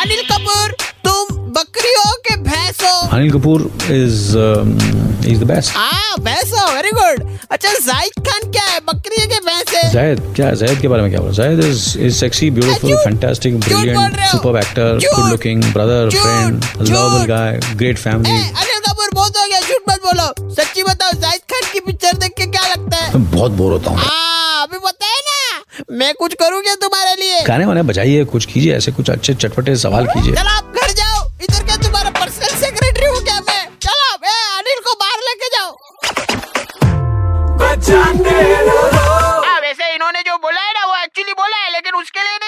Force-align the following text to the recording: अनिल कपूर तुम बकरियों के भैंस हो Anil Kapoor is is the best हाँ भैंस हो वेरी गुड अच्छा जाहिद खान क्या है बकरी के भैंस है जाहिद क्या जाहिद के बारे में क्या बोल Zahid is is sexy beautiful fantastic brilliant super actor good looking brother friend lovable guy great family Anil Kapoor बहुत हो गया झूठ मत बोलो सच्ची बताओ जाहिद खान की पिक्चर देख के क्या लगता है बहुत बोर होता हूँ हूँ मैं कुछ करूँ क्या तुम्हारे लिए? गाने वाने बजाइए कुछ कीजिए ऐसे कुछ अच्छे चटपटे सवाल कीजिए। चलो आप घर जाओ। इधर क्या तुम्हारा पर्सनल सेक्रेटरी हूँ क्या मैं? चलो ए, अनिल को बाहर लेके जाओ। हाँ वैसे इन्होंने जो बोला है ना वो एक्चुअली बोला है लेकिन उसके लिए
अनिल 0.00 0.20
कपूर 0.24 0.72
तुम 1.06 1.36
बकरियों 1.52 2.10
के 2.26 2.34
भैंस 2.42 2.82
हो 2.82 3.08
Anil 3.08 3.30
Kapoor 3.32 3.62
is 3.92 4.26
is 5.28 5.40
the 5.40 5.46
best 5.46 5.72
हाँ 5.76 6.16
भैंस 6.20 6.52
हो 6.54 6.66
वेरी 6.72 6.90
गुड 6.98 7.22
अच्छा 7.50 7.72
जाहिद 7.78 8.20
खान 8.28 8.50
क्या 8.50 8.64
है 8.64 8.80
बकरी 8.82 9.26
के 9.26 9.40
भैंस 9.46 9.72
है 9.74 9.90
जाहिद 9.92 10.20
क्या 10.36 10.50
जाहिद 10.54 10.80
के 10.80 10.88
बारे 10.88 11.02
में 11.02 11.10
क्या 11.10 11.20
बोल 11.20 11.32
Zahid 11.40 11.64
is 11.64 11.98
is 11.98 12.14
sexy 12.16 12.50
beautiful 12.52 12.96
fantastic 13.04 13.58
brilliant 13.60 14.20
super 14.26 14.58
actor 14.60 14.98
good 15.06 15.30
looking 15.30 15.64
brother 15.72 16.10
friend 16.12 16.64
lovable 16.82 17.26
guy 17.26 17.60
great 17.74 17.98
family 17.98 18.36
Anil 18.36 18.80
Kapoor 18.88 19.10
बहुत 19.14 19.36
हो 19.36 19.48
गया 19.48 19.60
झूठ 19.60 19.90
मत 19.90 20.00
बोलो 20.04 20.54
सच्ची 20.54 20.82
बताओ 20.84 21.20
जाहिद 21.20 21.52
खान 21.52 21.72
की 21.72 21.80
पिक्चर 21.82 22.16
देख 22.18 22.34
के 22.38 22.46
क्या 22.48 22.68
लगता 22.68 23.04
है 23.04 23.24
बहुत 23.28 23.52
बोर 23.62 23.72
होता 23.72 23.90
हूँ 23.90 23.98
हूँ 23.98 24.27
मैं 25.98 26.12
कुछ 26.14 26.34
करूँ 26.40 26.60
क्या 26.62 26.74
तुम्हारे 26.82 27.14
लिए? 27.20 27.40
गाने 27.44 27.64
वाने 27.66 27.82
बजाइए 27.90 28.24
कुछ 28.32 28.44
कीजिए 28.52 28.74
ऐसे 28.76 28.92
कुछ 28.92 29.10
अच्छे 29.10 29.34
चटपटे 29.34 29.76
सवाल 29.84 30.06
कीजिए। 30.06 30.34
चलो 30.34 30.50
आप 30.56 30.76
घर 30.82 30.90
जाओ। 31.00 31.24
इधर 31.44 31.64
क्या 31.66 31.76
तुम्हारा 31.84 32.10
पर्सनल 32.20 32.56
सेक्रेटरी 32.60 33.06
हूँ 33.06 33.22
क्या 33.24 33.38
मैं? 33.48 33.64
चलो 33.86 34.10
ए, 34.26 34.34
अनिल 34.58 34.80
को 34.88 34.94
बाहर 35.02 35.20
लेके 35.28 35.48
जाओ। 35.56 35.76
हाँ 39.46 39.60
वैसे 39.60 39.94
इन्होंने 39.94 40.20
जो 40.28 40.36
बोला 40.44 40.60
है 40.60 40.72
ना 40.78 40.84
वो 40.86 40.96
एक्चुअली 41.02 41.32
बोला 41.40 41.56
है 41.64 41.72
लेकिन 41.72 41.94
उसके 42.02 42.22
लिए 42.28 42.38